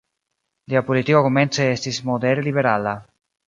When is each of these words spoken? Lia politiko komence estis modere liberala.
Lia 0.73 0.81
politiko 0.87 1.21
komence 1.27 1.69
estis 1.77 2.03
modere 2.11 2.49
liberala. 2.51 2.99